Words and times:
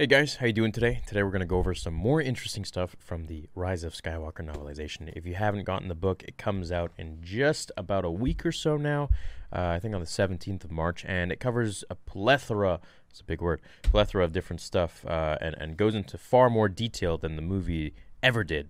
Hey 0.00 0.06
guys, 0.06 0.36
how 0.36 0.46
you 0.46 0.52
doing 0.52 0.70
today? 0.70 1.02
Today 1.08 1.24
we're 1.24 1.32
going 1.32 1.40
to 1.40 1.44
go 1.44 1.58
over 1.58 1.74
some 1.74 1.92
more 1.92 2.22
interesting 2.22 2.64
stuff 2.64 2.94
from 3.00 3.26
the 3.26 3.48
Rise 3.56 3.82
of 3.82 3.94
Skywalker 3.94 4.48
novelization. 4.48 5.12
If 5.16 5.26
you 5.26 5.34
haven't 5.34 5.64
gotten 5.64 5.88
the 5.88 5.96
book, 5.96 6.22
it 6.22 6.38
comes 6.38 6.70
out 6.70 6.92
in 6.96 7.18
just 7.20 7.72
about 7.76 8.04
a 8.04 8.10
week 8.10 8.46
or 8.46 8.52
so 8.52 8.76
now. 8.76 9.08
Uh, 9.52 9.70
I 9.70 9.80
think 9.80 9.96
on 9.96 10.00
the 10.00 10.06
17th 10.06 10.62
of 10.62 10.70
March, 10.70 11.04
and 11.04 11.32
it 11.32 11.40
covers 11.40 11.82
a 11.90 11.96
plethora. 11.96 12.78
It's 13.10 13.22
a 13.22 13.24
big 13.24 13.40
word. 13.40 13.60
Plethora 13.82 14.22
of 14.22 14.32
different 14.32 14.60
stuff, 14.60 15.04
uh, 15.04 15.36
and 15.40 15.56
and 15.58 15.76
goes 15.76 15.96
into 15.96 16.16
far 16.16 16.48
more 16.48 16.68
detail 16.68 17.18
than 17.18 17.34
the 17.34 17.42
movie 17.42 17.92
ever 18.22 18.44
did. 18.44 18.68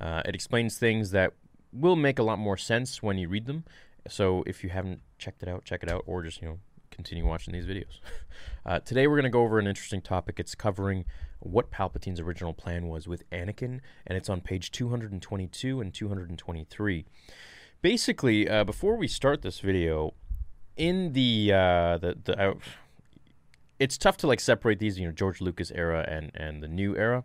Uh, 0.00 0.22
it 0.24 0.34
explains 0.34 0.78
things 0.78 1.10
that 1.10 1.34
will 1.74 1.94
make 1.94 2.18
a 2.18 2.22
lot 2.22 2.38
more 2.38 2.56
sense 2.56 3.02
when 3.02 3.18
you 3.18 3.28
read 3.28 3.44
them. 3.44 3.64
So 4.08 4.44
if 4.46 4.64
you 4.64 4.70
haven't 4.70 5.02
checked 5.18 5.42
it 5.42 5.48
out, 5.50 5.66
check 5.66 5.82
it 5.82 5.90
out, 5.90 6.04
or 6.06 6.22
just 6.22 6.40
you 6.40 6.48
know 6.48 6.58
continue 7.00 7.26
watching 7.26 7.52
these 7.52 7.66
videos. 7.66 8.00
Uh, 8.66 8.78
today 8.78 9.06
we're 9.06 9.16
going 9.16 9.24
to 9.24 9.30
go 9.30 9.40
over 9.42 9.58
an 9.58 9.66
interesting 9.66 10.02
topic. 10.02 10.38
It's 10.38 10.54
covering 10.54 11.06
what 11.38 11.70
Palpatine's 11.70 12.20
original 12.20 12.52
plan 12.52 12.88
was 12.88 13.08
with 13.08 13.28
Anakin, 13.30 13.80
and 14.06 14.18
it's 14.18 14.28
on 14.28 14.42
page 14.42 14.70
222 14.70 15.80
and 15.80 15.94
223. 15.94 17.06
Basically, 17.80 18.48
uh, 18.48 18.64
before 18.64 18.96
we 18.96 19.08
start 19.08 19.40
this 19.40 19.60
video, 19.60 20.12
in 20.76 21.14
the 21.14 21.50
uh, 21.54 21.98
the, 21.98 22.18
the 22.22 22.38
uh, 22.38 22.54
it's 23.78 23.96
tough 23.96 24.18
to 24.18 24.26
like 24.26 24.40
separate 24.40 24.78
these, 24.78 24.98
you 24.98 25.06
know, 25.06 25.12
George 25.12 25.40
Lucas 25.40 25.70
era 25.70 26.04
and 26.06 26.30
and 26.34 26.62
the 26.62 26.68
new 26.68 26.94
era. 26.96 27.24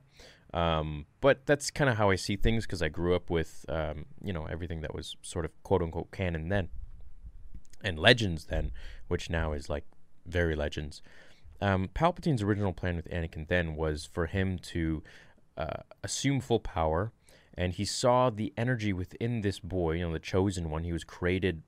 Um, 0.54 1.06
but 1.20 1.46
that's 1.46 1.70
kind 1.70 1.90
of 1.90 1.98
how 1.98 2.10
I 2.12 2.16
see 2.16 2.38
things 2.38 2.66
because 2.66 2.82
I 2.82 2.88
grew 2.88 3.14
up 3.14 3.30
with, 3.30 3.66
um, 3.68 4.06
you 4.24 4.32
know, 4.32 4.46
everything 4.46 4.80
that 4.82 4.96
was 4.96 5.18
sort 5.22 5.44
of 5.44 5.52
quote 5.64 5.82
unquote 5.82 6.12
canon 6.12 6.48
then 6.48 6.70
and 7.86 8.00
Legends 8.00 8.46
then, 8.46 8.72
which 9.08 9.30
now 9.30 9.54
is 9.54 9.70
like 9.70 9.86
very 10.26 10.56
Legends. 10.56 11.02
Um, 11.62 11.90
Palpatine's 11.94 12.42
original 12.42 12.74
plan 12.74 12.98
with 12.98 13.10
Anakin 13.10 13.48
then 13.48 13.76
was 13.76 14.06
for 14.06 14.26
him 14.26 14.58
to 14.60 15.04
uh, 15.58 15.84
assume 16.04 16.42
full 16.42 16.60
power, 16.60 17.14
and 17.58 17.72
he 17.72 17.86
saw 17.86 18.30
the 18.30 18.54
energy 18.58 18.92
within 18.92 19.42
this 19.42 19.60
boy, 19.60 19.94
you 19.94 20.06
know, 20.06 20.12
the 20.12 20.20
chosen 20.20 20.70
one. 20.70 20.84
He 20.84 20.92
was 20.92 21.06
created 21.06 21.62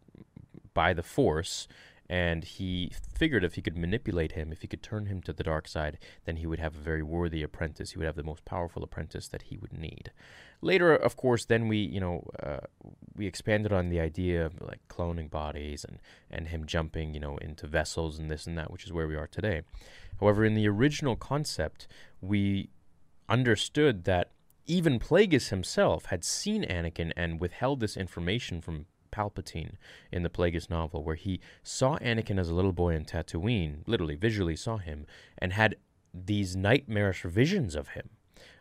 by 0.74 0.94
the 0.94 1.04
Force, 1.04 1.68
and 2.10 2.44
he 2.44 2.92
figured 3.16 3.44
if 3.44 3.56
he 3.56 3.62
could 3.62 3.78
manipulate 3.78 4.34
him, 4.34 4.52
if 4.52 4.62
he 4.62 4.68
could 4.68 4.82
turn 4.82 5.08
him 5.08 5.22
to 5.24 5.34
the 5.34 5.44
dark 5.44 5.68
side, 5.68 5.98
then 6.26 6.38
he 6.38 6.46
would 6.46 6.60
have 6.60 6.76
a 6.76 6.80
very 6.80 7.04
worthy 7.04 7.44
apprentice. 7.44 7.92
He 7.92 7.98
would 7.98 8.06
have 8.06 8.16
the 8.16 8.24
most 8.24 8.46
powerful 8.46 8.84
apprentice 8.84 9.28
that 9.28 9.44
he 9.44 9.58
would 9.58 9.74
need. 9.74 10.12
Later, 10.62 10.96
of 10.96 11.18
course, 11.18 11.46
then 11.46 11.68
we, 11.68 11.78
you 11.78 12.00
know, 12.00 12.24
uh, 12.42 12.66
we 13.16 13.28
expanded 13.28 13.74
on 13.74 13.90
the 13.90 14.00
idea 14.00 14.46
of 14.46 14.62
like 14.62 14.80
cloning 14.88 15.30
bodies 15.30 15.84
and 15.84 16.00
and 16.32 16.48
him 16.48 16.66
jumping, 16.66 17.14
you 17.14 17.20
know, 17.20 17.38
into 17.38 17.68
vessels 17.68 18.18
and 18.18 18.32
this 18.32 18.48
and 18.48 18.58
that, 18.58 18.72
which 18.72 18.86
is 18.86 18.94
where 18.94 19.08
we 19.08 19.16
are 19.16 19.28
today. 19.28 19.62
However, 20.20 20.46
in 20.46 20.56
the 20.56 20.68
original 20.68 21.16
concept, 21.16 21.88
we 22.22 22.70
understood 23.30 24.06
that 24.06 24.32
even 24.66 25.00
Plagueis 25.00 25.50
himself 25.50 26.06
had 26.06 26.24
seen 26.24 26.64
Anakin 26.64 27.12
and 27.16 27.40
withheld 27.40 27.80
this 27.80 27.96
information 27.96 28.62
from 28.62 28.86
Palpatine 29.12 29.76
in 30.12 30.24
the 30.24 30.30
Plagueis 30.30 30.70
novel, 30.70 31.04
where 31.04 31.16
he 31.16 31.40
saw 31.64 31.98
Anakin 31.98 32.40
as 32.40 32.50
a 32.50 32.56
little 32.56 32.74
boy 32.74 32.96
in 32.96 33.06
Tatooine, 33.06 33.80
literally 33.86 34.16
visually 34.16 34.56
saw 34.56 34.78
him, 34.78 35.06
and 35.38 35.54
had 35.54 35.76
these 36.14 36.56
nightmarish 36.56 37.24
visions 37.24 37.76
of 37.76 37.90
him. 37.90 38.10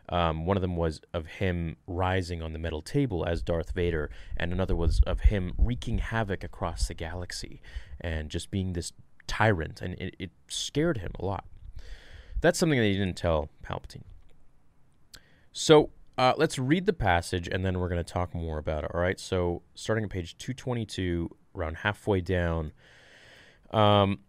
Um, 0.09 0.45
one 0.45 0.55
of 0.55 0.61
them 0.61 0.77
was 0.77 1.01
of 1.13 1.25
him 1.25 1.75
rising 1.85 2.41
on 2.41 2.53
the 2.53 2.59
metal 2.59 2.81
table 2.81 3.25
as 3.25 3.41
Darth 3.41 3.71
Vader, 3.71 4.09
and 4.37 4.53
another 4.53 4.75
was 4.75 5.01
of 5.05 5.21
him 5.21 5.53
wreaking 5.57 5.97
havoc 5.97 6.43
across 6.43 6.87
the 6.87 6.93
galaxy 6.93 7.61
and 7.99 8.29
just 8.29 8.49
being 8.49 8.73
this 8.73 8.93
tyrant, 9.27 9.81
and 9.81 9.95
it, 9.95 10.15
it 10.17 10.31
scared 10.47 10.99
him 10.99 11.11
a 11.19 11.25
lot. 11.25 11.45
That's 12.39 12.57
something 12.57 12.79
that 12.79 12.85
he 12.85 12.93
didn't 12.93 13.17
tell 13.17 13.49
Palpatine. 13.63 14.03
So 15.51 15.89
uh, 16.17 16.33
let's 16.37 16.57
read 16.57 16.85
the 16.85 16.93
passage 16.93 17.47
and 17.47 17.65
then 17.65 17.79
we're 17.79 17.89
going 17.89 18.03
to 18.03 18.13
talk 18.13 18.33
more 18.33 18.57
about 18.57 18.83
it. 18.83 18.91
All 18.93 18.99
right. 18.99 19.19
So, 19.19 19.61
starting 19.75 20.03
at 20.03 20.09
page 20.09 20.37
222, 20.37 21.29
around 21.55 21.77
halfway 21.77 22.21
down. 22.21 22.71
Um, 23.71 24.19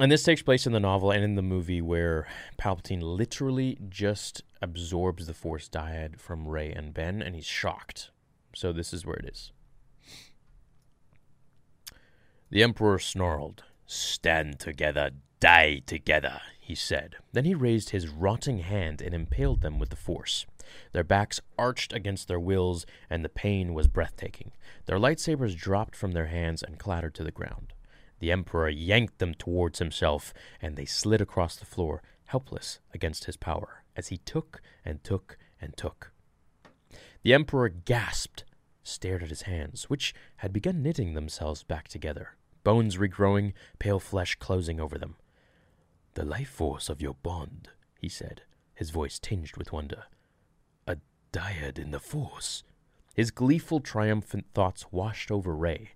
and 0.00 0.12
this 0.12 0.22
takes 0.22 0.42
place 0.42 0.66
in 0.66 0.72
the 0.72 0.80
novel 0.80 1.10
and 1.10 1.24
in 1.24 1.34
the 1.34 1.42
movie 1.42 1.82
where 1.82 2.28
Palpatine 2.58 3.02
literally 3.02 3.78
just 3.88 4.42
absorbs 4.62 5.26
the 5.26 5.34
Force 5.34 5.68
dyad 5.68 6.20
from 6.20 6.46
Rey 6.46 6.72
and 6.72 6.94
Ben, 6.94 7.20
and 7.20 7.34
he's 7.34 7.46
shocked. 7.46 8.10
So, 8.54 8.72
this 8.72 8.92
is 8.92 9.04
where 9.04 9.16
it 9.16 9.28
is. 9.28 9.52
The 12.50 12.62
Emperor 12.62 12.98
snarled, 12.98 13.64
Stand 13.86 14.58
together, 14.58 15.10
die 15.40 15.82
together, 15.86 16.40
he 16.68 16.74
said. 16.74 17.16
Then 17.32 17.46
he 17.46 17.54
raised 17.54 17.90
his 17.90 18.08
rotting 18.08 18.58
hand 18.58 19.00
and 19.00 19.14
impaled 19.14 19.62
them 19.62 19.78
with 19.78 19.88
the 19.88 19.96
Force. 19.96 20.44
Their 20.92 21.02
backs 21.02 21.40
arched 21.58 21.94
against 21.94 22.28
their 22.28 22.38
wills, 22.38 22.84
and 23.08 23.24
the 23.24 23.30
pain 23.30 23.72
was 23.72 23.88
breathtaking. 23.88 24.52
Their 24.84 24.98
lightsabers 24.98 25.56
dropped 25.56 25.96
from 25.96 26.12
their 26.12 26.26
hands 26.26 26.62
and 26.62 26.78
clattered 26.78 27.14
to 27.14 27.24
the 27.24 27.30
ground. 27.30 27.72
The 28.18 28.30
Emperor 28.30 28.68
yanked 28.68 29.18
them 29.18 29.32
towards 29.32 29.78
himself, 29.78 30.34
and 30.60 30.76
they 30.76 30.84
slid 30.84 31.22
across 31.22 31.56
the 31.56 31.64
floor, 31.64 32.02
helpless 32.26 32.80
against 32.92 33.24
his 33.24 33.38
power, 33.38 33.82
as 33.96 34.08
he 34.08 34.18
took 34.18 34.60
and 34.84 35.02
took 35.02 35.38
and 35.62 35.74
took. 35.74 36.12
The 37.22 37.32
Emperor 37.32 37.70
gasped, 37.70 38.44
stared 38.82 39.22
at 39.22 39.30
his 39.30 39.42
hands, 39.42 39.84
which 39.84 40.14
had 40.36 40.52
begun 40.52 40.82
knitting 40.82 41.14
themselves 41.14 41.62
back 41.62 41.88
together, 41.88 42.36
bones 42.62 42.98
regrowing, 42.98 43.54
pale 43.78 44.00
flesh 44.00 44.34
closing 44.34 44.78
over 44.78 44.98
them. 44.98 45.16
The 46.18 46.24
life 46.24 46.48
force 46.48 46.88
of 46.88 47.00
your 47.00 47.14
bond, 47.14 47.68
he 47.96 48.08
said, 48.08 48.42
his 48.74 48.90
voice 48.90 49.20
tinged 49.20 49.56
with 49.56 49.70
wonder 49.70 50.06
A 50.84 50.96
dyad 51.32 51.78
in 51.78 51.92
the 51.92 52.00
Force. 52.00 52.64
His 53.14 53.30
gleeful, 53.30 53.78
triumphant 53.78 54.46
thoughts 54.52 54.90
washed 54.90 55.30
over 55.30 55.54
Rey 55.54 55.90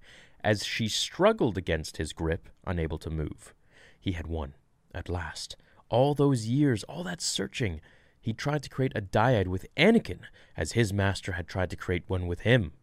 as 0.44 0.64
she 0.64 0.86
struggled 0.86 1.58
against 1.58 1.96
his 1.96 2.12
grip, 2.12 2.48
unable 2.64 2.98
to 2.98 3.10
move. 3.10 3.52
He 3.98 4.12
had 4.12 4.28
won, 4.28 4.54
at 4.94 5.08
last. 5.08 5.56
All 5.88 6.14
those 6.14 6.46
years, 6.46 6.84
all 6.84 7.02
that 7.02 7.20
searching, 7.20 7.80
he 8.20 8.32
tried 8.32 8.62
to 8.62 8.70
create 8.70 8.92
a 8.94 9.02
dyad 9.02 9.48
with 9.48 9.66
Anakin, 9.76 10.20
as 10.56 10.72
his 10.72 10.92
master 10.92 11.32
had 11.32 11.48
tried 11.48 11.70
to 11.70 11.76
create 11.76 12.04
one 12.06 12.28
with 12.28 12.42
him. 12.42 12.74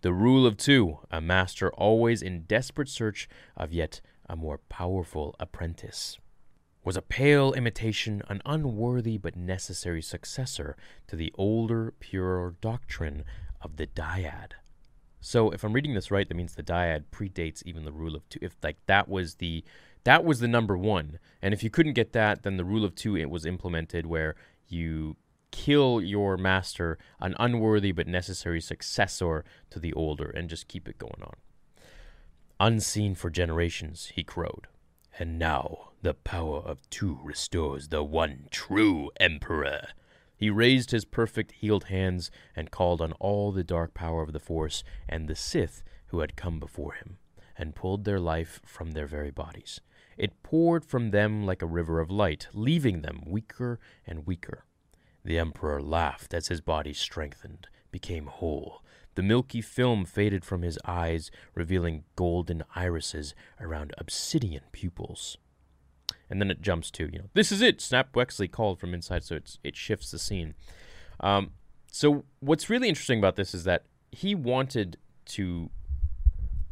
The 0.00 0.12
rule 0.12 0.44
of 0.44 0.56
two, 0.56 0.98
a 1.08 1.20
master 1.20 1.70
always 1.70 2.20
in 2.20 2.46
desperate 2.46 2.88
search 2.88 3.28
of 3.56 3.72
yet 3.72 4.00
a 4.28 4.34
more 4.34 4.58
powerful 4.58 5.36
apprentice 5.38 6.18
was 6.84 6.96
a 6.96 7.02
pale 7.02 7.52
imitation, 7.52 8.22
an 8.28 8.40
unworthy 8.46 9.18
but 9.18 9.36
necessary 9.36 10.02
successor 10.02 10.76
to 11.06 11.16
the 11.16 11.32
older, 11.36 11.92
purer 12.00 12.54
doctrine 12.60 13.24
of 13.60 13.76
the 13.76 13.86
dyad. 13.86 14.52
So 15.20 15.50
if 15.50 15.62
I'm 15.62 15.74
reading 15.74 15.94
this 15.94 16.10
right, 16.10 16.26
that 16.26 16.34
means 16.34 16.54
the 16.54 16.62
dyad 16.62 17.04
predates 17.12 17.62
even 17.66 17.84
the 17.84 17.92
rule 17.92 18.16
of 18.16 18.26
two. 18.28 18.38
If 18.40 18.56
like 18.62 18.78
that 18.86 19.08
was 19.08 19.34
the 19.34 19.62
that 20.04 20.24
was 20.24 20.40
the 20.40 20.48
number 20.48 20.78
one, 20.78 21.18
and 21.42 21.52
if 21.52 21.62
you 21.62 21.68
couldn't 21.68 21.92
get 21.92 22.12
that, 22.12 22.42
then 22.42 22.56
the 22.56 22.64
rule 22.64 22.86
of 22.86 22.94
two 22.94 23.16
it 23.16 23.28
was 23.28 23.44
implemented 23.44 24.06
where 24.06 24.34
you 24.66 25.16
kill 25.50 26.00
your 26.00 26.38
master, 26.38 26.96
an 27.20 27.34
unworthy 27.38 27.92
but 27.92 28.06
necessary 28.06 28.62
successor 28.62 29.44
to 29.68 29.78
the 29.78 29.92
older, 29.92 30.30
and 30.30 30.48
just 30.48 30.68
keep 30.68 30.88
it 30.88 30.96
going 30.96 31.22
on. 31.22 31.34
Unseen 32.58 33.14
for 33.14 33.28
generations, 33.28 34.12
he 34.14 34.22
crowed. 34.22 34.68
And 35.18 35.38
now 35.38 35.89
the 36.02 36.14
power 36.14 36.60
of 36.60 36.88
two 36.88 37.18
restores 37.22 37.88
the 37.88 38.02
one 38.02 38.46
true 38.50 39.10
Emperor. 39.20 39.88
He 40.34 40.48
raised 40.48 40.92
his 40.92 41.04
perfect 41.04 41.52
healed 41.52 41.84
hands 41.84 42.30
and 42.56 42.70
called 42.70 43.02
on 43.02 43.12
all 43.20 43.52
the 43.52 43.64
dark 43.64 43.92
power 43.92 44.22
of 44.22 44.32
the 44.32 44.40
Force 44.40 44.82
and 45.06 45.28
the 45.28 45.36
Sith 45.36 45.82
who 46.06 46.20
had 46.20 46.36
come 46.36 46.58
before 46.58 46.94
him, 46.94 47.18
and 47.56 47.74
pulled 47.74 48.04
their 48.04 48.18
life 48.18 48.62
from 48.64 48.92
their 48.92 49.06
very 49.06 49.30
bodies. 49.30 49.82
It 50.16 50.42
poured 50.42 50.86
from 50.86 51.10
them 51.10 51.44
like 51.44 51.60
a 51.60 51.66
river 51.66 52.00
of 52.00 52.10
light, 52.10 52.48
leaving 52.54 53.02
them 53.02 53.20
weaker 53.26 53.78
and 54.06 54.26
weaker. 54.26 54.64
The 55.22 55.38
Emperor 55.38 55.82
laughed 55.82 56.32
as 56.32 56.48
his 56.48 56.62
body 56.62 56.94
strengthened, 56.94 57.68
became 57.90 58.26
whole. 58.26 58.82
The 59.16 59.22
milky 59.22 59.60
film 59.60 60.06
faded 60.06 60.46
from 60.46 60.62
his 60.62 60.78
eyes, 60.86 61.30
revealing 61.54 62.04
golden 62.16 62.64
irises 62.74 63.34
around 63.60 63.92
obsidian 63.98 64.62
pupils 64.72 65.36
and 66.30 66.40
then 66.40 66.50
it 66.50 66.62
jumps 66.62 66.90
to 66.92 67.10
you 67.12 67.18
know 67.18 67.30
this 67.34 67.50
is 67.52 67.60
it. 67.60 67.80
Snap 67.80 68.12
Wexley 68.14 68.50
called 68.50 68.78
from 68.78 68.94
inside, 68.94 69.24
so 69.24 69.34
it's 69.34 69.58
it 69.64 69.76
shifts 69.76 70.10
the 70.10 70.18
scene. 70.18 70.54
Um, 71.20 71.50
so 71.90 72.24
what's 72.38 72.70
really 72.70 72.88
interesting 72.88 73.18
about 73.18 73.36
this 73.36 73.54
is 73.54 73.64
that 73.64 73.84
he 74.10 74.34
wanted 74.34 74.96
to. 75.26 75.70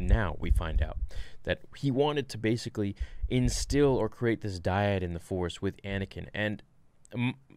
Now 0.01 0.37
we 0.39 0.51
find 0.51 0.81
out 0.81 0.97
that 1.43 1.63
he 1.77 1.91
wanted 1.91 2.29
to 2.29 2.39
basically 2.39 2.95
instill 3.29 3.97
or 3.97 4.09
create 4.09 4.43
this 4.43 4.61
dyad 4.61 5.03
in 5.03 5.13
the 5.13 5.21
Force 5.21 5.61
with 5.61 5.83
Anakin, 5.83 6.29
and 6.33 6.63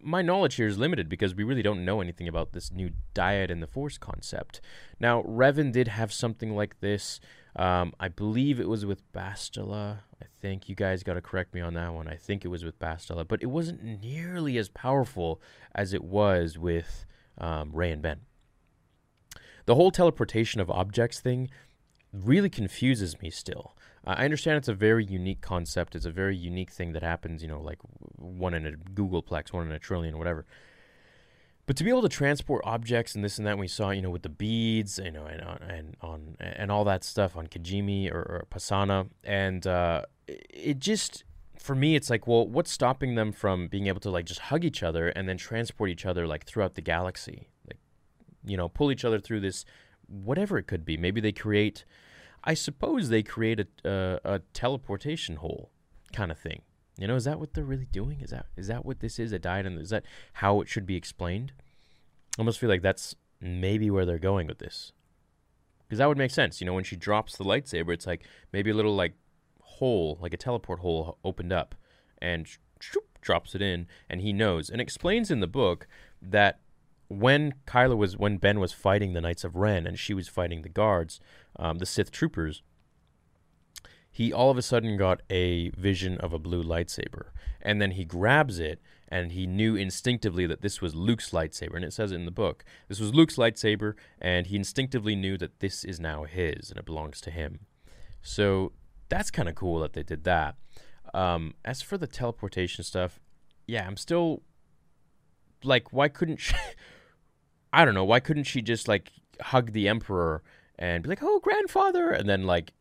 my 0.02 0.22
knowledge 0.22 0.56
here 0.56 0.68
is 0.68 0.78
limited 0.78 1.10
because 1.10 1.36
we 1.36 1.44
really 1.44 1.62
don't 1.62 1.86
know 1.86 2.02
anything 2.02 2.28
about 2.28 2.54
this 2.54 2.72
new 2.72 2.92
dyad 3.14 3.52
and 3.52 3.62
the 3.62 3.68
force 3.68 3.98
concept. 3.98 4.62
Now, 5.00 5.24
Revan 5.24 5.72
did 5.72 5.88
have 5.88 6.12
something 6.14 6.56
like 6.56 6.80
this. 6.80 7.20
Um, 7.56 7.94
I 8.00 8.08
believe 8.08 8.60
it 8.60 8.70
was 8.70 8.86
with 8.86 9.12
Bastila. 9.12 10.00
I 10.22 10.26
think 10.42 10.70
you 10.70 10.76
guys 10.76 11.04
got 11.04 11.16
to 11.16 11.22
correct 11.22 11.54
me 11.54 11.62
on 11.62 11.74
that 11.74 11.94
one. 11.94 12.08
I 12.08 12.16
think 12.16 12.46
it 12.46 12.48
was 12.48 12.64
with 12.64 12.80
Bastila, 12.80 13.28
but 13.28 13.44
it 13.44 13.48
wasn't 13.48 14.02
nearly 14.02 14.58
as 14.58 14.70
powerful 14.70 15.42
as 15.76 15.94
it 15.94 16.04
was 16.04 16.58
with 16.58 17.06
um, 17.38 17.72
Rey 17.74 17.92
and 17.92 18.02
Ben. 18.02 18.22
The 19.66 19.76
whole 19.76 19.92
teleportation 19.92 20.62
of 20.62 20.72
objects 20.72 21.20
thing 21.20 21.50
really 22.14 22.50
confuses 22.50 23.22
me 23.22 23.30
still. 23.30 23.76
I 24.06 24.26
understand 24.26 24.58
it's 24.58 24.68
a 24.68 24.74
very 24.74 25.06
unique 25.06 25.42
concept. 25.42 25.96
It's 25.96 26.06
a 26.06 26.12
very 26.12 26.36
unique 26.36 26.72
thing 26.72 26.94
that 26.94 27.04
happens, 27.04 27.42
you 27.44 27.48
know, 27.48 27.62
like 27.62 27.80
one 28.16 28.54
in 28.54 28.66
a 28.66 28.72
googolplex, 28.72 29.54
one 29.54 29.68
in 29.68 29.72
a 29.72 29.80
trillion, 29.80 30.18
whatever. 30.18 30.46
But 31.68 31.78
to 31.78 31.84
be 31.84 31.92
able 31.92 32.02
to 32.02 32.10
transport 32.10 32.64
objects 32.66 33.14
and 33.14 33.24
this 33.24 33.38
and 33.38 33.46
that, 33.46 33.58
we 33.58 33.68
saw, 33.68 33.92
you 33.92 34.02
know, 34.02 34.10
with 34.10 34.24
the 34.24 34.30
beads, 34.30 35.00
you 35.04 35.12
know, 35.12 35.26
and 35.26 35.42
on 35.42 35.58
and 35.62 35.98
on 36.02 36.38
and 36.40 36.72
all 36.72 36.84
that 36.86 37.04
stuff 37.04 37.38
on 37.38 37.48
Kijimi 37.48 38.12
or, 38.12 38.22
or 38.22 38.48
Pasaana, 38.50 39.10
and 39.24 39.66
uh, 39.68 40.04
it 40.28 40.80
just 40.80 41.24
for 41.62 41.76
me, 41.76 41.96
it's 41.96 42.10
like, 42.10 42.26
well, 42.26 42.48
what's 42.48 42.72
stopping 42.72 43.14
them 43.14 43.32
from 43.32 43.68
being 43.68 43.86
able 43.86 44.00
to 44.00 44.10
like 44.10 44.26
just 44.26 44.40
hug 44.40 44.66
each 44.66 44.82
other 44.82 45.10
and 45.10 45.30
then 45.30 45.38
transport 45.38 45.92
each 45.92 46.08
other 46.08 46.26
like 46.26 46.44
throughout 46.46 46.74
the 46.74 46.82
galaxy, 46.82 47.50
like, 47.68 47.78
you 48.44 48.58
know, 48.58 48.68
pull 48.68 48.92
each 48.92 49.06
other 49.06 49.20
through 49.20 49.42
this, 49.42 49.64
whatever 50.08 50.58
it 50.58 50.66
could 50.66 50.84
be. 50.84 50.98
Maybe 50.98 51.22
they 51.22 51.32
create 51.32 51.86
I 52.44 52.54
suppose 52.54 53.10
they 53.10 53.24
create 53.24 53.60
a, 53.60 53.68
uh, 53.88 54.20
a 54.24 54.40
teleportation 54.54 55.38
hole 55.38 55.72
kind 56.14 56.32
of 56.32 56.40
thing. 56.40 56.62
You 56.98 57.08
know, 57.08 57.16
is 57.16 57.24
that 57.24 57.40
what 57.40 57.54
they're 57.54 57.64
really 57.64 57.88
doing? 57.92 58.22
Is 58.22 58.32
that 58.32 58.48
is 58.58 58.68
that 58.68 58.86
what 58.86 59.00
this 59.00 59.18
is? 59.18 59.32
A 59.32 59.40
dyad, 59.40 59.66
and 59.66 59.80
is 59.80 59.90
that 59.90 60.04
how 60.34 60.62
it 60.62 60.68
should 60.68 60.86
be 60.86 60.96
explained? 60.96 61.54
I 62.38 62.42
almost 62.42 62.60
feel 62.60 62.70
like 62.70 62.82
that's 62.82 63.16
maybe 63.40 63.90
where 63.90 64.06
they're 64.06 64.20
going 64.20 64.48
with 64.48 64.60
this, 64.60 64.92
because 65.84 66.00
that 66.00 66.08
would 66.08 66.18
make 66.18 66.32
sense. 66.32 66.62
You 66.62 66.66
know, 66.66 66.74
when 66.74 66.84
she 66.84 66.96
drops 66.96 67.38
the 67.38 67.44
lightsaber, 67.44 67.94
it's 67.94 68.06
like 68.06 68.24
maybe 68.52 68.70
a 68.70 68.74
little 68.74 68.96
like 68.96 69.14
hole, 69.62 70.18
like 70.22 70.34
a 70.34 70.38
teleport 70.38 70.80
hole, 70.80 71.18
opened 71.24 71.54
up, 71.54 71.76
and 72.22 72.48
shoop, 72.80 73.20
drops 73.22 73.56
it 73.56 73.62
in, 73.62 73.88
and 74.10 74.22
he 74.22 74.34
knows 74.34 74.70
and 74.70 74.82
explains 74.82 75.32
in 75.32 75.40
the 75.40 75.48
book 75.48 75.88
that 76.22 76.60
when 77.12 77.54
Kylo 77.68 77.98
was 77.98 78.18
when 78.18 78.38
Ben 78.38 78.60
was 78.60 78.72
fighting 78.72 79.14
the 79.14 79.22
Knights 79.22 79.44
of 79.44 79.56
Ren 79.56 79.86
and 79.86 80.00
she 80.00 80.14
was 80.14 80.28
fighting 80.28 80.62
the 80.62 80.70
guards, 80.70 81.20
um, 81.58 81.80
the 81.80 81.86
Sith 81.86 82.12
troopers, 82.12 82.62
he 84.10 84.32
all 84.32 84.50
of 84.50 84.58
a 84.58 84.62
sudden 84.62 84.98
got 84.98 85.22
a 85.30 85.70
vision 85.72 86.18
of 86.20 86.34
a 86.34 86.40
blue 86.40 86.64
lightsaber, 86.64 87.28
and 87.62 87.82
then 87.82 87.92
he 87.92 88.06
grabs 88.06 88.60
it, 88.60 88.82
and 89.10 89.34
he 89.34 89.46
knew 89.46 89.76
instinctively 89.76 90.46
that 90.46 90.62
this 90.62 90.82
was 90.82 90.96
Luke's 90.96 91.32
lightsaber, 91.32 91.76
and 91.76 91.86
it 91.86 91.94
says 91.94 92.12
it 92.12 92.16
in 92.16 92.26
the 92.26 92.32
book. 92.32 92.64
This 92.88 93.00
was 93.00 93.14
Luke's 93.14 93.36
lightsaber, 93.36 93.94
and 94.20 94.48
he 94.48 94.56
instinctively 94.56 95.16
knew 95.16 95.38
that 95.38 95.60
this 95.60 95.84
is 95.84 96.00
now 96.00 96.24
his 96.24 96.70
and 96.70 96.80
it 96.80 96.86
belongs 96.86 97.20
to 97.22 97.32
him. 97.32 97.60
So 98.22 98.72
that's 99.10 99.32
kind 99.32 99.50
of 99.50 99.56
cool 99.56 99.80
that 99.80 99.94
they 99.94 100.04
did 100.04 100.24
that. 100.24 100.56
Um, 101.14 101.56
as 101.66 101.82
for 101.82 101.98
the 101.98 102.08
teleportation 102.08 102.86
stuff, 102.86 103.20
yeah, 103.68 103.86
I'm 103.86 103.98
still 103.98 104.44
like, 105.64 105.92
why 105.92 106.08
couldn't 106.08 106.38
she? 106.40 106.56
I 107.74 107.86
don't 107.86 107.94
know. 107.94 108.04
Why 108.06 108.20
couldn't 108.20 108.44
she 108.44 108.62
just 108.62 108.88
like 108.88 109.12
hug 109.42 109.72
the 109.72 109.88
emperor 109.88 110.44
and 110.78 111.04
be 111.04 111.10
like, 111.10 111.24
"Oh, 111.24 111.40
grandfather," 111.40 112.12
and 112.12 112.28
then 112.28 112.44
like 112.46 112.74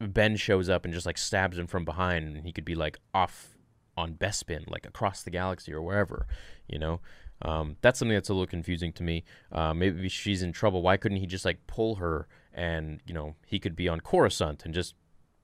Ben 0.00 0.36
shows 0.36 0.68
up 0.68 0.84
and 0.84 0.92
just 0.92 1.06
like 1.06 1.18
stabs 1.18 1.58
him 1.58 1.66
from 1.66 1.84
behind, 1.84 2.36
and 2.36 2.46
he 2.46 2.52
could 2.52 2.64
be 2.64 2.74
like 2.74 2.98
off 3.14 3.56
on 3.96 4.14
Bespin, 4.14 4.70
like 4.70 4.86
across 4.86 5.22
the 5.22 5.30
galaxy 5.30 5.72
or 5.72 5.80
wherever, 5.80 6.26
you 6.68 6.78
know. 6.78 7.00
Um, 7.42 7.76
that's 7.82 7.98
something 7.98 8.14
that's 8.14 8.28
a 8.28 8.34
little 8.34 8.46
confusing 8.46 8.92
to 8.94 9.02
me. 9.02 9.24
Uh, 9.52 9.74
maybe 9.74 10.08
she's 10.08 10.42
in 10.42 10.52
trouble. 10.52 10.82
Why 10.82 10.96
couldn't 10.96 11.18
he 11.18 11.26
just 11.26 11.44
like 11.44 11.66
pull 11.66 11.96
her 11.96 12.26
and 12.52 13.00
you 13.06 13.12
know 13.14 13.36
he 13.46 13.58
could 13.58 13.76
be 13.76 13.88
on 13.88 14.00
Coruscant 14.00 14.64
and 14.64 14.74
just 14.74 14.94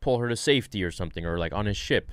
pull 0.00 0.18
her 0.18 0.28
to 0.28 0.36
safety 0.36 0.82
or 0.82 0.90
something, 0.90 1.24
or 1.24 1.38
like 1.38 1.52
on 1.52 1.66
his 1.66 1.76
ship? 1.76 2.12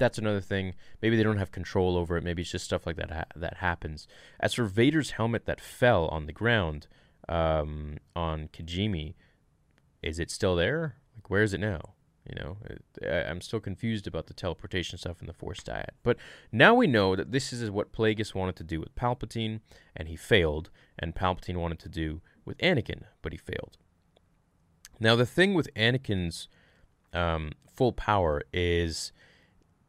That's 0.00 0.18
another 0.18 0.40
thing. 0.40 0.74
Maybe 1.00 1.16
they 1.16 1.22
don't 1.22 1.36
have 1.36 1.52
control 1.52 1.96
over 1.96 2.16
it. 2.16 2.24
Maybe 2.24 2.42
it's 2.42 2.50
just 2.50 2.64
stuff 2.64 2.86
like 2.86 2.96
that 2.96 3.10
ha- 3.10 3.24
that 3.36 3.58
happens. 3.58 4.08
As 4.40 4.54
for 4.54 4.64
Vader's 4.64 5.12
helmet 5.12 5.44
that 5.46 5.60
fell 5.60 6.08
on 6.08 6.26
the 6.26 6.32
ground 6.32 6.88
um, 7.28 7.98
on 8.16 8.48
Kijimi, 8.48 9.14
is 10.02 10.18
it 10.18 10.30
still 10.30 10.56
there? 10.56 10.96
Like, 11.14 11.30
where 11.30 11.42
is 11.42 11.52
it 11.52 11.60
now? 11.60 11.94
You 12.28 12.42
know, 12.42 12.56
I, 13.02 13.28
I'm 13.28 13.40
still 13.40 13.60
confused 13.60 14.06
about 14.06 14.26
the 14.26 14.34
teleportation 14.34 14.98
stuff 14.98 15.20
in 15.20 15.26
the 15.26 15.32
Force 15.32 15.60
dyad. 15.60 15.90
But 16.02 16.16
now 16.50 16.74
we 16.74 16.86
know 16.86 17.14
that 17.14 17.32
this 17.32 17.52
is 17.52 17.70
what 17.70 17.92
Plagueis 17.92 18.34
wanted 18.34 18.56
to 18.56 18.64
do 18.64 18.80
with 18.80 18.94
Palpatine, 18.94 19.60
and 19.94 20.08
he 20.08 20.16
failed. 20.16 20.70
And 20.98 21.14
Palpatine 21.14 21.56
wanted 21.56 21.78
to 21.80 21.88
do 21.88 22.20
with 22.44 22.56
Anakin, 22.58 23.04
but 23.22 23.32
he 23.32 23.38
failed. 23.38 23.76
Now, 24.98 25.16
the 25.16 25.26
thing 25.26 25.54
with 25.54 25.72
Anakin's 25.74 26.48
um, 27.12 27.52
full 27.70 27.92
power 27.92 28.42
is 28.52 29.12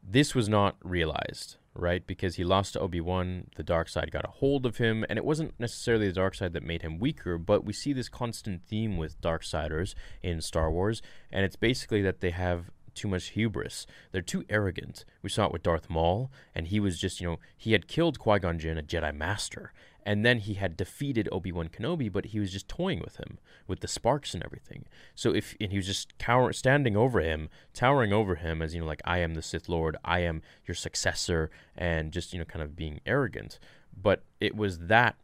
this 0.03 0.35
was 0.35 0.49
not 0.49 0.75
realized, 0.83 1.57
right? 1.73 2.05
Because 2.05 2.35
he 2.35 2.43
lost 2.43 2.73
to 2.73 2.79
Obi 2.79 3.01
Wan, 3.01 3.47
the 3.55 3.63
dark 3.63 3.89
side 3.89 4.11
got 4.11 4.25
a 4.25 4.31
hold 4.31 4.65
of 4.65 4.77
him, 4.77 5.05
and 5.09 5.17
it 5.17 5.25
wasn't 5.25 5.59
necessarily 5.59 6.07
the 6.07 6.13
dark 6.13 6.35
side 6.35 6.53
that 6.53 6.63
made 6.63 6.81
him 6.81 6.99
weaker, 6.99 7.37
but 7.37 7.63
we 7.63 7.73
see 7.73 7.93
this 7.93 8.09
constant 8.09 8.63
theme 8.67 8.97
with 8.97 9.21
dark 9.21 9.43
siders 9.43 9.95
in 10.21 10.41
Star 10.41 10.71
Wars, 10.71 11.01
and 11.31 11.45
it's 11.45 11.55
basically 11.55 12.01
that 12.01 12.19
they 12.19 12.31
have 12.31 12.71
too 12.93 13.07
much 13.07 13.29
hubris. 13.29 13.87
They're 14.11 14.21
too 14.21 14.43
arrogant. 14.49 15.05
We 15.21 15.29
saw 15.29 15.45
it 15.45 15.53
with 15.53 15.63
Darth 15.63 15.89
Maul, 15.89 16.31
and 16.53 16.67
he 16.67 16.79
was 16.79 16.99
just, 16.99 17.21
you 17.21 17.27
know, 17.27 17.39
he 17.57 17.71
had 17.71 17.87
killed 17.87 18.19
Qui 18.19 18.39
Gon 18.39 18.59
Jinn, 18.59 18.77
a 18.77 18.83
Jedi 18.83 19.15
Master, 19.15 19.71
and 20.03 20.25
then 20.25 20.39
he 20.39 20.55
had 20.55 20.77
defeated 20.77 21.29
Obi 21.31 21.51
Wan 21.51 21.69
Kenobi, 21.69 22.11
but 22.11 22.27
he 22.27 22.39
was 22.39 22.51
just 22.51 22.67
toying 22.67 22.99
with 22.99 23.17
him 23.17 23.37
with 23.67 23.81
the 23.81 23.87
sparks 23.87 24.33
and 24.33 24.43
everything. 24.43 24.85
So 25.15 25.33
if 25.33 25.55
and 25.59 25.71
he 25.71 25.77
was 25.77 25.87
just 25.87 26.17
cower, 26.17 26.53
standing 26.53 26.97
over 26.97 27.21
him, 27.21 27.49
towering 27.73 28.11
over 28.11 28.35
him, 28.35 28.61
as 28.61 28.73
you 28.73 28.81
know, 28.81 28.87
like 28.87 29.01
I 29.05 29.19
am 29.19 29.35
the 29.35 29.41
Sith 29.41 29.69
Lord, 29.69 29.97
I 30.03 30.19
am 30.19 30.41
your 30.65 30.75
successor, 30.75 31.51
and 31.75 32.11
just 32.11 32.33
you 32.33 32.39
know, 32.39 32.45
kind 32.45 32.63
of 32.63 32.75
being 32.75 32.99
arrogant. 33.05 33.59
But 33.95 34.23
it 34.39 34.55
was 34.55 34.79
that 34.79 35.15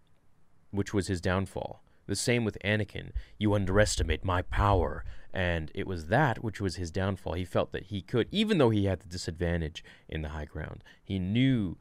which 0.71 0.93
was 0.93 1.07
his 1.07 1.21
downfall. 1.21 1.81
The 2.05 2.15
same 2.15 2.45
with 2.45 2.57
Anakin. 2.63 3.11
You 3.37 3.53
underestimate 3.53 4.23
my 4.23 4.41
power. 4.41 5.03
And 5.33 5.71
it 5.75 5.85
was 5.85 6.07
that 6.07 6.43
which 6.43 6.61
was 6.61 6.77
his 6.77 6.89
downfall. 6.89 7.33
He 7.33 7.45
felt 7.45 7.71
that 7.73 7.85
he 7.85 8.01
could, 8.01 8.27
even 8.31 8.57
though 8.57 8.69
he 8.69 8.85
had 8.85 9.01
the 9.01 9.09
disadvantage 9.09 9.83
in 10.07 10.21
the 10.21 10.29
high 10.29 10.45
ground, 10.45 10.83
he 11.03 11.19
knew 11.19 11.77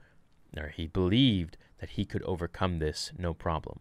or 0.56 0.68
he 0.68 0.86
believed 0.86 1.56
that 1.86 1.92
he 1.92 2.04
could 2.04 2.22
overcome 2.24 2.80
this 2.80 3.12
no 3.16 3.32
problem. 3.32 3.78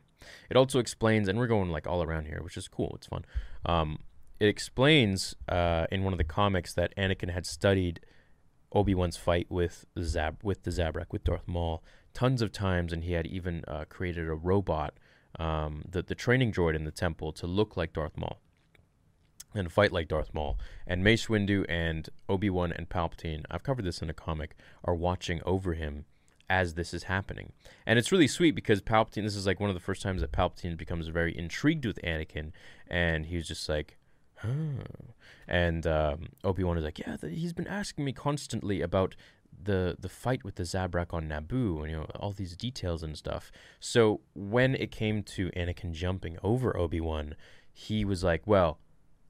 It 0.49 0.55
also 0.57 0.79
explains, 0.79 1.27
and 1.27 1.39
we're 1.39 1.47
going 1.47 1.69
like 1.69 1.87
all 1.87 2.03
around 2.03 2.25
here, 2.27 2.41
which 2.43 2.57
is 2.57 2.67
cool. 2.67 2.93
It's 2.95 3.07
fun. 3.07 3.25
Um, 3.65 3.99
it 4.39 4.47
explains 4.47 5.35
uh, 5.49 5.87
in 5.91 6.03
one 6.03 6.13
of 6.13 6.17
the 6.19 6.23
comics 6.23 6.73
that 6.73 6.95
Anakin 6.95 7.31
had 7.31 7.45
studied 7.45 7.99
Obi 8.71 8.93
Wan's 8.93 9.17
fight 9.17 9.47
with 9.49 9.85
Zab 9.99 10.37
with 10.43 10.63
the 10.63 10.71
Zabrak 10.71 11.07
with 11.11 11.23
Darth 11.23 11.47
Maul 11.47 11.83
tons 12.13 12.41
of 12.41 12.51
times, 12.51 12.93
and 12.93 13.03
he 13.03 13.13
had 13.13 13.25
even 13.25 13.63
uh, 13.67 13.85
created 13.89 14.27
a 14.27 14.35
robot, 14.35 14.93
um, 15.39 15.83
the 15.89 16.03
the 16.03 16.15
training 16.15 16.51
droid 16.51 16.75
in 16.75 16.83
the 16.83 16.91
temple, 16.91 17.31
to 17.33 17.47
look 17.47 17.75
like 17.75 17.93
Darth 17.93 18.17
Maul 18.17 18.39
and 19.53 19.71
fight 19.71 19.91
like 19.91 20.09
Darth 20.09 20.33
Maul. 20.33 20.59
And 20.85 21.03
Mace 21.03 21.27
Windu 21.27 21.65
and 21.67 22.09
Obi 22.27 22.49
Wan 22.49 22.71
and 22.71 22.89
Palpatine, 22.89 23.45
I've 23.49 23.63
covered 23.63 23.85
this 23.85 24.01
in 24.01 24.09
a 24.09 24.13
comic, 24.13 24.55
are 24.83 24.93
watching 24.93 25.41
over 25.45 25.73
him 25.73 26.05
as 26.49 26.75
this 26.75 26.93
is 26.93 27.03
happening. 27.03 27.51
And 27.85 27.97
it's 27.97 28.11
really 28.11 28.27
sweet 28.27 28.51
because 28.51 28.81
Palpatine, 28.81 29.23
this 29.23 29.35
is 29.35 29.45
like 29.45 29.59
one 29.59 29.69
of 29.69 29.75
the 29.75 29.79
first 29.79 30.01
times 30.01 30.21
that 30.21 30.31
Palpatine 30.31 30.77
becomes 30.77 31.07
very 31.07 31.37
intrigued 31.37 31.85
with 31.85 31.99
Anakin, 32.03 32.51
and 32.87 33.25
he's 33.25 33.47
just 33.47 33.67
like, 33.69 33.97
huh. 34.37 34.83
And 35.47 35.85
um, 35.87 36.27
Obi 36.43 36.63
Wan 36.63 36.77
is 36.77 36.83
like, 36.83 36.99
yeah, 36.99 37.17
the, 37.17 37.29
he's 37.29 37.53
been 37.53 37.67
asking 37.67 38.05
me 38.05 38.13
constantly 38.13 38.81
about 38.81 39.15
the 39.63 39.95
the 39.99 40.09
fight 40.09 40.43
with 40.43 40.55
the 40.55 40.63
Zabrak 40.63 41.13
on 41.13 41.29
Naboo, 41.29 41.81
and 41.81 41.89
you 41.89 41.97
know 41.97 42.07
all 42.19 42.31
these 42.31 42.55
details 42.55 43.03
and 43.03 43.17
stuff. 43.17 43.51
So 43.79 44.21
when 44.33 44.75
it 44.75 44.91
came 44.91 45.23
to 45.23 45.49
Anakin 45.51 45.93
jumping 45.93 46.37
over 46.43 46.75
Obi 46.77 47.01
Wan, 47.01 47.35
he 47.71 48.05
was 48.05 48.23
like, 48.23 48.45
well. 48.45 48.79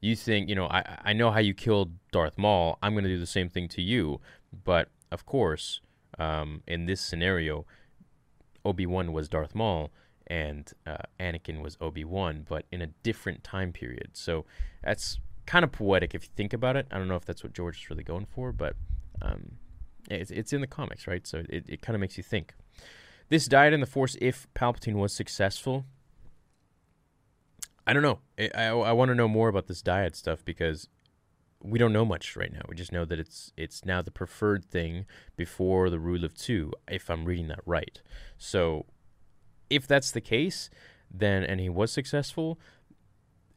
You 0.01 0.15
think, 0.15 0.49
you 0.49 0.55
know, 0.55 0.67
I, 0.67 0.99
I 1.03 1.13
know 1.13 1.31
how 1.31 1.39
you 1.39 1.55
killed 1.55 1.93
Darth 2.11 2.37
Maul. 2.37 2.77
I'm 2.83 2.93
going 2.93 3.05
to 3.05 3.09
do 3.09 3.17
the 3.17 3.25
same 3.25 3.49
thing 3.49 3.67
to 3.69 3.81
you. 3.81 4.19
But, 4.63 4.89
of 5.11 5.25
course, 5.25 5.81
um, 6.19 6.61
in 6.67 6.85
this 6.85 7.01
scenario, 7.01 7.65
Obi 8.63 8.85
Wan 8.85 9.13
was 9.13 9.29
Darth 9.29 9.55
Maul 9.55 9.91
and 10.27 10.71
uh, 10.87 10.97
Anakin 11.19 11.61
was 11.61 11.77
Obi 11.79 12.03
Wan, 12.03 12.45
but 12.47 12.65
in 12.71 12.81
a 12.81 12.87
different 13.03 13.43
time 13.43 13.71
period. 13.71 14.11
So 14.13 14.45
that's 14.83 15.19
kind 15.45 15.63
of 15.63 15.71
poetic 15.71 16.15
if 16.15 16.23
you 16.23 16.29
think 16.35 16.53
about 16.53 16.75
it. 16.75 16.87
I 16.91 16.97
don't 16.97 17.07
know 17.07 17.15
if 17.15 17.25
that's 17.25 17.43
what 17.43 17.53
George 17.53 17.83
is 17.83 17.89
really 17.89 18.03
going 18.03 18.25
for, 18.25 18.51
but 18.51 18.75
um, 19.21 19.57
it's, 20.09 20.31
it's 20.31 20.53
in 20.53 20.61
the 20.61 20.67
comics, 20.67 21.07
right? 21.07 21.25
So 21.27 21.43
it, 21.49 21.65
it 21.67 21.81
kind 21.81 21.95
of 21.95 22.01
makes 22.01 22.17
you 22.17 22.23
think. 22.23 22.55
This 23.29 23.47
dyad 23.47 23.73
in 23.73 23.79
the 23.79 23.85
Force, 23.87 24.15
if 24.21 24.47
Palpatine 24.55 24.95
was 24.95 25.13
successful, 25.13 25.85
I 27.87 27.93
don't 27.93 28.03
know. 28.03 28.19
I, 28.39 28.49
I, 28.55 28.65
I 28.65 28.91
want 28.91 29.09
to 29.09 29.15
know 29.15 29.27
more 29.27 29.49
about 29.49 29.67
this 29.67 29.81
dyad 29.81 30.15
stuff 30.15 30.43
because 30.43 30.87
we 31.65 31.79
don't 31.79 31.93
know 31.93 32.05
much 32.05 32.35
right 32.35 32.51
now. 32.51 32.61
We 32.67 32.75
just 32.75 32.91
know 32.91 33.05
that 33.05 33.19
it's 33.19 33.51
it's 33.57 33.85
now 33.85 34.01
the 34.01 34.11
preferred 34.11 34.65
thing 34.65 35.05
before 35.35 35.89
the 35.89 35.99
rule 35.99 36.23
of 36.23 36.33
two, 36.33 36.71
if 36.87 37.09
I'm 37.09 37.25
reading 37.25 37.47
that 37.47 37.61
right. 37.65 38.01
So, 38.37 38.85
if 39.69 39.87
that's 39.87 40.11
the 40.11 40.21
case, 40.21 40.69
then 41.11 41.43
and 41.43 41.59
he 41.59 41.69
was 41.69 41.91
successful, 41.91 42.59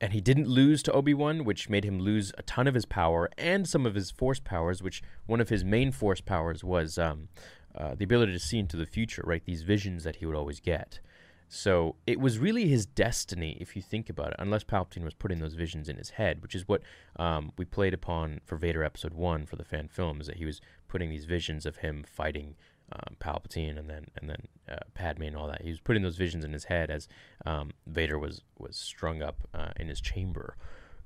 and 0.00 0.12
he 0.12 0.20
didn't 0.20 0.48
lose 0.48 0.82
to 0.84 0.92
Obi 0.92 1.14
Wan, 1.14 1.44
which 1.44 1.68
made 1.68 1.84
him 1.84 1.98
lose 1.98 2.32
a 2.38 2.42
ton 2.42 2.66
of 2.66 2.74
his 2.74 2.86
power 2.86 3.28
and 3.36 3.68
some 3.68 3.86
of 3.86 3.94
his 3.94 4.10
force 4.10 4.40
powers. 4.40 4.82
Which 4.82 5.02
one 5.26 5.40
of 5.40 5.48
his 5.48 5.64
main 5.64 5.92
force 5.92 6.20
powers 6.20 6.64
was 6.64 6.98
um, 6.98 7.28
uh, 7.76 7.94
the 7.94 8.04
ability 8.04 8.32
to 8.32 8.38
see 8.38 8.58
into 8.58 8.76
the 8.76 8.86
future, 8.86 9.22
right? 9.24 9.44
These 9.44 9.62
visions 9.62 10.04
that 10.04 10.16
he 10.16 10.26
would 10.26 10.36
always 10.36 10.60
get. 10.60 11.00
So 11.48 11.96
it 12.06 12.20
was 12.20 12.38
really 12.38 12.68
his 12.68 12.84
destiny, 12.84 13.56
if 13.58 13.74
you 13.74 13.80
think 13.80 14.10
about 14.10 14.32
it, 14.32 14.36
unless 14.38 14.64
Palpatine 14.64 15.04
was 15.04 15.14
putting 15.14 15.38
those 15.38 15.54
visions 15.54 15.88
in 15.88 15.96
his 15.96 16.10
head, 16.10 16.42
which 16.42 16.54
is 16.54 16.68
what 16.68 16.82
um, 17.16 17.52
we 17.56 17.64
played 17.64 17.94
upon 17.94 18.40
for 18.44 18.56
Vader 18.56 18.84
Episode 18.84 19.14
1 19.14 19.46
for 19.46 19.56
the 19.56 19.64
fan 19.64 19.88
film, 19.88 20.20
is 20.20 20.26
that 20.26 20.36
he 20.36 20.44
was 20.44 20.60
putting 20.88 21.08
these 21.08 21.24
visions 21.24 21.64
of 21.64 21.78
him 21.78 22.04
fighting 22.06 22.54
um, 22.92 23.16
Palpatine 23.18 23.78
and 23.78 23.88
then 23.88 24.06
and 24.16 24.28
then 24.30 24.48
uh, 24.70 24.84
Padme 24.94 25.24
and 25.24 25.36
all 25.36 25.46
that. 25.46 25.62
He 25.62 25.70
was 25.70 25.80
putting 25.80 26.02
those 26.02 26.16
visions 26.16 26.44
in 26.44 26.52
his 26.52 26.64
head 26.64 26.90
as 26.90 27.08
um, 27.46 27.70
Vader 27.86 28.18
was, 28.18 28.42
was 28.58 28.76
strung 28.76 29.22
up 29.22 29.48
uh, 29.54 29.70
in 29.76 29.88
his 29.88 30.00
chamber, 30.00 30.56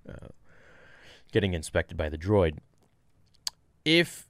uh, 0.08 0.28
getting 1.32 1.54
inspected 1.54 1.96
by 1.96 2.08
the 2.08 2.18
droid. 2.18 2.58
If 3.84 4.28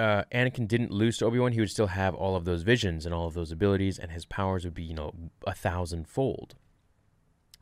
uh, 0.00 0.24
Anakin 0.32 0.66
didn't 0.66 0.90
lose 0.90 1.18
to 1.18 1.26
Obi 1.26 1.38
Wan, 1.38 1.52
he 1.52 1.60
would 1.60 1.70
still 1.70 1.88
have 1.88 2.14
all 2.14 2.34
of 2.34 2.46
those 2.46 2.62
visions 2.62 3.04
and 3.04 3.14
all 3.14 3.26
of 3.26 3.34
those 3.34 3.52
abilities, 3.52 3.98
and 3.98 4.10
his 4.10 4.24
powers 4.24 4.64
would 4.64 4.72
be, 4.72 4.82
you 4.82 4.94
know, 4.94 5.12
a 5.46 5.54
thousandfold. 5.54 6.54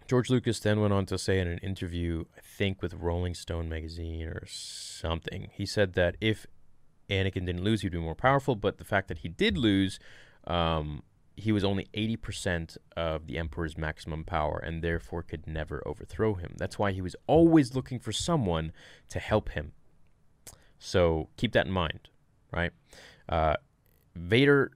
George 0.07 0.31
Lucas 0.31 0.61
then 0.61 0.81
went 0.81 0.93
on 0.93 1.05
to 1.07 1.19
say 1.19 1.41
in 1.41 1.49
an 1.49 1.59
interview, 1.59 2.25
I 2.37 2.41
think 2.41 2.81
with 2.81 2.95
Rolling 2.95 3.35
Stone 3.35 3.69
magazine 3.69 4.23
or 4.23 4.45
something, 4.47 5.51
he 5.53 5.67
said 5.67 5.95
that 5.95 6.17
if 6.21 6.47
Anakin 7.11 7.45
didn't 7.45 7.65
lose, 7.65 7.83
he'd 7.83 7.91
be 7.91 7.99
more 7.99 8.15
powerful, 8.15 8.55
but 8.55 8.79
the 8.79 8.85
fact 8.85 9.09
that 9.09 9.19
he 9.19 9.29
did 9.29 9.59
lose, 9.59 9.99
um, 10.47 11.03
he 11.37 11.51
was 11.51 11.65
only 11.65 11.89
80% 11.93 12.77
of 12.97 13.27
the 13.27 13.37
Emperor's 13.37 13.77
maximum 13.77 14.23
power 14.23 14.59
and 14.59 14.81
therefore 14.81 15.25
could 15.25 15.49
never 15.49 15.83
overthrow 15.85 16.35
him. 16.35 16.55
That's 16.57 16.79
why 16.79 16.93
he 16.93 17.03
was 17.03 17.17
always 17.27 17.75
looking 17.75 17.99
for 17.99 18.13
someone 18.13 18.73
to 19.09 19.19
help 19.19 19.51
him. 19.51 19.73
So 20.79 21.31
keep 21.37 21.53
that 21.53 21.67
in 21.67 21.73
mind 21.73 22.09
right? 22.53 22.73
Uh, 23.29 23.55
Vader 24.15 24.73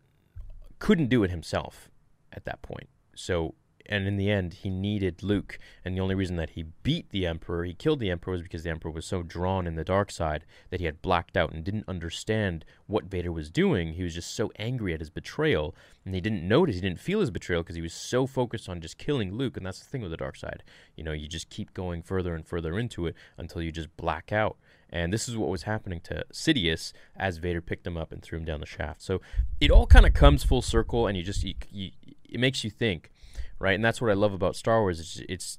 couldn't 0.78 1.08
do 1.08 1.24
it 1.24 1.30
himself 1.30 1.90
at 2.32 2.44
that 2.44 2.62
point. 2.62 2.88
So, 3.14 3.54
and 3.86 4.06
in 4.06 4.16
the 4.16 4.30
end, 4.30 4.54
he 4.54 4.70
needed 4.70 5.22
Luke. 5.22 5.58
And 5.84 5.96
the 5.96 6.00
only 6.00 6.14
reason 6.14 6.36
that 6.36 6.50
he 6.50 6.64
beat 6.82 7.10
the 7.10 7.26
Emperor, 7.26 7.64
he 7.64 7.74
killed 7.74 8.00
the 8.00 8.10
Emperor, 8.10 8.32
was 8.32 8.42
because 8.42 8.62
the 8.62 8.70
Emperor 8.70 8.90
was 8.90 9.06
so 9.06 9.22
drawn 9.22 9.66
in 9.66 9.74
the 9.74 9.84
dark 9.84 10.10
side 10.10 10.44
that 10.70 10.80
he 10.80 10.86
had 10.86 11.02
blacked 11.02 11.36
out 11.36 11.52
and 11.52 11.64
didn't 11.64 11.88
understand 11.88 12.64
what 12.86 13.04
Vader 13.04 13.32
was 13.32 13.50
doing. 13.50 13.94
He 13.94 14.02
was 14.02 14.14
just 14.14 14.34
so 14.34 14.52
angry 14.58 14.94
at 14.94 15.00
his 15.00 15.10
betrayal, 15.10 15.74
and 16.04 16.14
he 16.14 16.20
didn't 16.20 16.46
notice, 16.46 16.76
he 16.76 16.80
didn't 16.80 17.00
feel 17.00 17.20
his 17.20 17.30
betrayal 17.30 17.62
because 17.62 17.76
he 17.76 17.82
was 17.82 17.94
so 17.94 18.26
focused 18.26 18.68
on 18.68 18.80
just 18.80 18.98
killing 18.98 19.34
Luke. 19.34 19.56
And 19.56 19.66
that's 19.66 19.80
the 19.80 19.86
thing 19.86 20.02
with 20.02 20.10
the 20.10 20.16
dark 20.16 20.36
side. 20.36 20.62
You 20.96 21.04
know, 21.04 21.12
you 21.12 21.28
just 21.28 21.50
keep 21.50 21.74
going 21.74 22.02
further 22.02 22.34
and 22.34 22.46
further 22.46 22.78
into 22.78 23.06
it 23.06 23.14
until 23.36 23.62
you 23.62 23.72
just 23.72 23.96
black 23.96 24.32
out. 24.32 24.56
And 24.92 25.10
this 25.10 25.26
is 25.26 25.36
what 25.36 25.48
was 25.48 25.62
happening 25.62 26.00
to 26.04 26.24
Sidious 26.32 26.92
as 27.16 27.38
Vader 27.38 27.62
picked 27.62 27.86
him 27.86 27.96
up 27.96 28.12
and 28.12 28.22
threw 28.22 28.38
him 28.38 28.44
down 28.44 28.60
the 28.60 28.66
shaft. 28.66 29.00
So 29.00 29.22
it 29.58 29.70
all 29.70 29.86
kind 29.86 30.04
of 30.04 30.12
comes 30.12 30.44
full 30.44 30.60
circle, 30.60 31.06
and 31.06 31.16
you 31.16 31.22
just 31.24 31.42
you, 31.42 31.54
you, 31.70 31.90
it 32.28 32.38
makes 32.38 32.62
you 32.62 32.68
think, 32.68 33.10
right? 33.58 33.74
And 33.74 33.84
that's 33.84 34.00
what 34.00 34.10
I 34.10 34.14
love 34.14 34.32
about 34.32 34.56
Star 34.56 34.80
Wars. 34.80 35.00
It's, 35.00 35.20
it's 35.28 35.58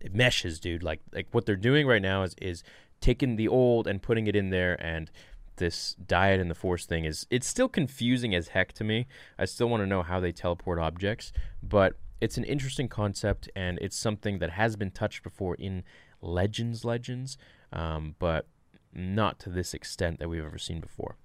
it 0.00 0.14
meshes, 0.14 0.60
dude. 0.60 0.82
Like 0.82 1.00
like 1.12 1.28
what 1.32 1.46
they're 1.46 1.56
doing 1.56 1.86
right 1.86 2.02
now 2.02 2.22
is 2.22 2.34
is 2.40 2.62
taking 3.00 3.36
the 3.36 3.48
old 3.48 3.86
and 3.86 4.02
putting 4.02 4.26
it 4.26 4.36
in 4.36 4.50
there 4.50 4.80
and 4.84 5.10
this 5.56 5.96
dyad 6.04 6.40
and 6.40 6.50
the 6.50 6.54
force 6.54 6.86
thing 6.86 7.04
is 7.04 7.26
it's 7.30 7.46
still 7.46 7.68
confusing 7.68 8.34
as 8.34 8.48
heck 8.48 8.72
to 8.74 8.84
me. 8.84 9.06
I 9.38 9.44
still 9.44 9.68
want 9.68 9.82
to 9.82 9.86
know 9.86 10.02
how 10.02 10.18
they 10.20 10.32
teleport 10.32 10.78
objects, 10.78 11.32
but 11.62 11.94
it's 12.20 12.36
an 12.36 12.44
interesting 12.44 12.88
concept 12.88 13.48
and 13.54 13.78
it's 13.80 13.96
something 13.96 14.38
that 14.38 14.50
has 14.50 14.76
been 14.76 14.90
touched 14.90 15.22
before 15.22 15.54
in 15.56 15.82
Legends 16.20 16.84
Legends 16.84 17.36
um, 17.72 18.14
but 18.18 18.46
not 18.94 19.38
to 19.40 19.50
this 19.50 19.74
extent 19.74 20.18
that 20.18 20.28
we've 20.28 20.44
ever 20.44 20.58
seen 20.58 20.80
before. 20.80 21.16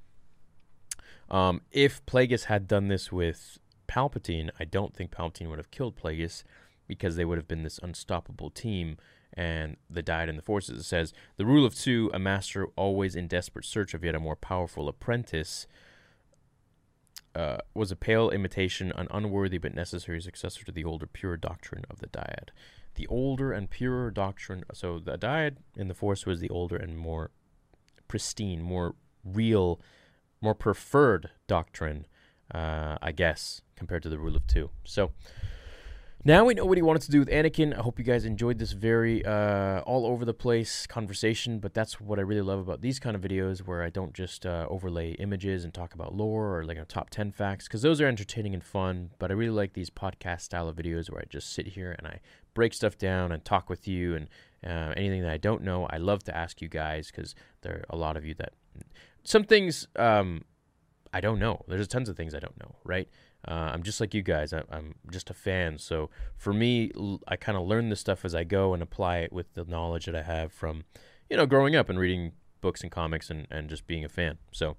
Um, 1.29 1.61
if 1.71 2.05
Plagueis 2.05 2.45
had 2.45 2.67
done 2.67 2.87
this 2.87 3.11
with 3.11 3.59
Palpatine, 3.87 4.49
I 4.59 4.65
don't 4.65 4.93
think 4.93 5.11
Palpatine 5.11 5.49
would 5.49 5.59
have 5.59 5.71
killed 5.71 5.95
Plagueis 5.95 6.43
because 6.87 7.15
they 7.15 7.25
would 7.25 7.37
have 7.37 7.47
been 7.47 7.63
this 7.63 7.79
unstoppable 7.79 8.49
team. 8.49 8.97
And 9.33 9.77
the 9.89 10.01
dyad 10.01 10.29
in 10.29 10.35
the 10.35 10.41
forces 10.41 10.79
it 10.79 10.83
says 10.83 11.13
the 11.35 11.45
rule 11.45 11.65
of 11.65 11.75
two: 11.75 12.09
a 12.13 12.19
master 12.19 12.67
always 12.75 13.15
in 13.15 13.27
desperate 13.27 13.65
search 13.65 13.93
of 13.93 14.03
yet 14.03 14.15
a 14.15 14.19
more 14.19 14.35
powerful 14.35 14.87
apprentice. 14.87 15.67
Uh, 17.35 17.57
was 17.75 17.91
a 17.91 17.95
pale 17.95 18.31
imitation, 18.31 18.91
an 18.95 19.07
unworthy 19.11 19.59
but 19.59 19.75
necessary 19.75 20.19
successor 20.19 20.65
to 20.65 20.71
the 20.71 20.83
older 20.83 21.05
pure 21.05 21.37
doctrine 21.37 21.85
of 21.87 21.99
the 21.99 22.07
dyad 22.07 22.49
the 22.97 23.07
older 23.07 23.53
and 23.53 23.69
purer 23.69 24.11
doctrine. 24.11 24.65
So 24.73 24.99
the 24.99 25.17
dyad 25.17 25.57
in 25.77 25.87
the 25.87 25.93
Force 25.93 26.25
was 26.25 26.41
the 26.41 26.49
older 26.49 26.75
and 26.75 26.97
more 26.97 27.31
pristine, 28.07 28.61
more 28.61 28.95
real, 29.23 29.79
more 30.41 30.55
preferred 30.55 31.29
doctrine, 31.47 32.05
uh, 32.53 32.97
I 33.01 33.11
guess, 33.11 33.61
compared 33.75 34.03
to 34.03 34.09
the 34.09 34.17
rule 34.17 34.35
of 34.35 34.45
two. 34.47 34.69
So 34.83 35.11
now 36.23 36.43
we 36.43 36.55
know 36.55 36.65
what 36.65 36.77
he 36.77 36.81
wanted 36.81 37.03
to 37.03 37.11
do 37.11 37.19
with 37.19 37.29
Anakin. 37.29 37.77
I 37.77 37.81
hope 37.81 37.99
you 37.99 38.03
guys 38.03 38.25
enjoyed 38.25 38.59
this 38.59 38.73
very 38.73 39.23
uh, 39.23 39.79
all 39.81 40.05
over 40.05 40.25
the 40.25 40.33
place 40.33 40.85
conversation, 40.87 41.59
but 41.59 41.73
that's 41.73 42.01
what 42.01 42.19
I 42.19 42.23
really 42.23 42.41
love 42.41 42.59
about 42.59 42.81
these 42.81 42.99
kind 42.99 43.15
of 43.15 43.21
videos 43.21 43.59
where 43.59 43.83
I 43.83 43.89
don't 43.89 44.13
just 44.13 44.45
uh, 44.45 44.65
overlay 44.69 45.11
images 45.13 45.63
and 45.63 45.73
talk 45.73 45.93
about 45.93 46.15
lore 46.15 46.57
or 46.57 46.65
like 46.65 46.77
a 46.77 46.85
top 46.85 47.11
10 47.11 47.31
facts 47.31 47.67
because 47.67 47.81
those 47.81 48.01
are 48.01 48.07
entertaining 48.07 48.53
and 48.53 48.63
fun. 48.63 49.11
But 49.19 49.31
I 49.31 49.35
really 49.35 49.51
like 49.51 49.73
these 49.73 49.89
podcast 49.89 50.41
style 50.41 50.67
of 50.67 50.75
videos 50.75 51.09
where 51.09 51.21
I 51.21 51.25
just 51.29 51.53
sit 51.53 51.67
here 51.67 51.95
and 51.97 52.07
I 52.07 52.19
break 52.53 52.73
stuff 52.73 52.97
down 52.97 53.31
and 53.31 53.45
talk 53.45 53.69
with 53.69 53.87
you 53.87 54.15
and 54.15 54.27
uh, 54.65 54.93
anything 54.97 55.21
that 55.21 55.31
I 55.31 55.37
don't 55.37 55.61
know. 55.61 55.85
I 55.85 55.97
love 55.97 56.23
to 56.25 56.35
ask 56.35 56.61
you 56.61 56.67
guys 56.67 57.09
because 57.09 57.35
there 57.61 57.73
are 57.73 57.85
a 57.89 57.95
lot 57.95 58.17
of 58.17 58.25
you 58.25 58.33
that 58.33 58.53
some 59.23 59.43
things 59.43 59.87
um, 59.95 60.43
I 61.13 61.21
don't 61.21 61.39
know. 61.39 61.63
There's 61.67 61.87
tons 61.87 62.09
of 62.09 62.17
things 62.17 62.33
I 62.33 62.39
don't 62.39 62.59
know, 62.59 62.75
right? 62.83 63.07
Uh, 63.47 63.71
I'm 63.73 63.83
just 63.83 63.99
like 63.99 64.13
you 64.13 64.21
guys. 64.21 64.53
I, 64.53 64.63
am 64.71 64.95
just 65.11 65.29
a 65.29 65.33
fan. 65.33 65.77
So 65.77 66.09
for 66.37 66.53
me, 66.53 66.91
I 67.27 67.35
kind 67.35 67.57
of 67.57 67.65
learn 67.65 67.89
this 67.89 67.99
stuff 67.99 68.25
as 68.25 68.35
I 68.35 68.43
go 68.43 68.73
and 68.73 68.83
apply 68.83 69.19
it 69.19 69.31
with 69.31 69.53
the 69.53 69.63
knowledge 69.65 70.05
that 70.05 70.15
I 70.15 70.23
have 70.23 70.51
from, 70.51 70.83
you 71.29 71.37
know, 71.37 71.45
growing 71.45 71.75
up 71.75 71.89
and 71.89 71.99
reading 71.99 72.33
books 72.61 72.81
and 72.81 72.91
comics 72.91 73.29
and, 73.29 73.47
and 73.49 73.69
just 73.69 73.87
being 73.87 74.03
a 74.03 74.09
fan. 74.09 74.37
So 74.51 74.77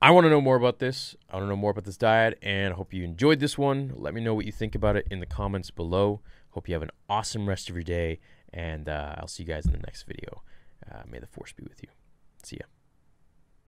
I 0.00 0.10
want 0.10 0.24
to 0.26 0.30
know 0.30 0.40
more 0.40 0.56
about 0.56 0.78
this. 0.78 1.16
I 1.30 1.36
want 1.36 1.46
to 1.46 1.48
know 1.48 1.56
more 1.56 1.70
about 1.70 1.84
this 1.84 1.96
dyad 1.96 2.34
and 2.42 2.72
I 2.72 2.76
hope 2.76 2.92
you 2.92 3.04
enjoyed 3.04 3.40
this 3.40 3.56
one. 3.56 3.92
Let 3.96 4.14
me 4.14 4.20
know 4.20 4.34
what 4.34 4.46
you 4.46 4.52
think 4.52 4.74
about 4.74 4.96
it 4.96 5.06
in 5.10 5.20
the 5.20 5.26
comments 5.26 5.70
below. 5.70 6.20
Hope 6.50 6.68
you 6.68 6.74
have 6.74 6.82
an 6.82 6.90
awesome 7.08 7.48
rest 7.48 7.68
of 7.68 7.76
your 7.76 7.84
day, 7.84 8.20
and 8.52 8.88
uh, 8.88 9.16
I'll 9.18 9.28
see 9.28 9.42
you 9.42 9.48
guys 9.48 9.66
in 9.66 9.72
the 9.72 9.78
next 9.78 10.04
video. 10.04 10.42
Uh, 10.90 11.02
may 11.08 11.18
the 11.18 11.26
force 11.26 11.52
be 11.52 11.64
with 11.64 11.82
you. 11.82 11.88
See 12.42 12.56
ya. 12.56 12.66